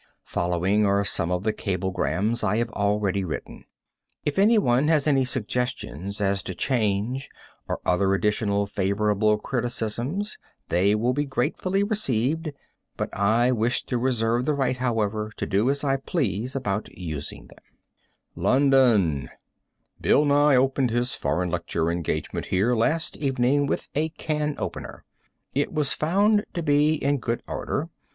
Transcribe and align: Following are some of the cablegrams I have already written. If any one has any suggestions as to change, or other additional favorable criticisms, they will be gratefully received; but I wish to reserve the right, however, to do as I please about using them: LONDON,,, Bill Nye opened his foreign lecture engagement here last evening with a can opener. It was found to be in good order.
Following 0.23 0.83
are 0.83 1.05
some 1.05 1.29
of 1.31 1.43
the 1.43 1.53
cablegrams 1.53 2.43
I 2.43 2.57
have 2.57 2.71
already 2.71 3.23
written. 3.23 3.65
If 4.25 4.39
any 4.39 4.57
one 4.57 4.87
has 4.87 5.05
any 5.05 5.25
suggestions 5.25 6.19
as 6.19 6.41
to 6.41 6.55
change, 6.55 7.29
or 7.67 7.79
other 7.85 8.15
additional 8.15 8.65
favorable 8.65 9.37
criticisms, 9.37 10.39
they 10.69 10.95
will 10.95 11.13
be 11.13 11.25
gratefully 11.25 11.83
received; 11.83 12.51
but 12.97 13.15
I 13.15 13.51
wish 13.51 13.83
to 13.85 13.99
reserve 13.99 14.45
the 14.45 14.55
right, 14.55 14.77
however, 14.77 15.31
to 15.37 15.45
do 15.45 15.69
as 15.69 15.83
I 15.83 15.97
please 15.97 16.55
about 16.55 16.89
using 16.97 17.45
them: 17.45 17.59
LONDON,,, 18.35 19.29
Bill 20.01 20.25
Nye 20.25 20.55
opened 20.55 20.89
his 20.89 21.13
foreign 21.13 21.51
lecture 21.51 21.91
engagement 21.91 22.47
here 22.47 22.73
last 22.75 23.17
evening 23.17 23.67
with 23.67 23.87
a 23.93 24.09
can 24.09 24.55
opener. 24.57 25.05
It 25.53 25.71
was 25.71 25.93
found 25.93 26.43
to 26.55 26.63
be 26.63 26.95
in 26.95 27.19
good 27.19 27.43
order. 27.45 27.89